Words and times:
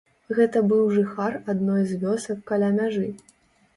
Гэта 0.37 0.61
быў 0.71 0.79
жыхар 0.95 1.37
адной 1.53 1.85
з 1.93 2.01
вёсак 2.05 2.43
каля 2.53 2.69
мяжы. 2.79 3.09